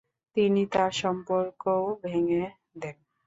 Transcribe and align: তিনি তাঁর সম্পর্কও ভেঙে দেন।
তিনি 0.37 0.61
তাঁর 0.73 0.91
সম্পর্কও 1.01 1.83
ভেঙে 2.03 2.43
দেন। 2.75 2.97